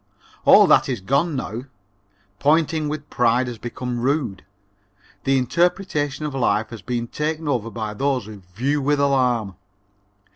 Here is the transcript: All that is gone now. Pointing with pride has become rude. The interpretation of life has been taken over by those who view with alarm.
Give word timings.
All 0.45 0.65
that 0.65 0.89
is 0.89 0.99
gone 0.99 1.35
now. 1.35 1.65
Pointing 2.39 2.89
with 2.89 3.07
pride 3.11 3.45
has 3.45 3.59
become 3.59 3.99
rude. 3.99 4.43
The 5.25 5.37
interpretation 5.37 6.25
of 6.25 6.33
life 6.33 6.71
has 6.71 6.81
been 6.81 7.05
taken 7.07 7.47
over 7.47 7.69
by 7.69 7.93
those 7.93 8.25
who 8.25 8.41
view 8.55 8.81
with 8.81 8.99
alarm. 8.99 9.57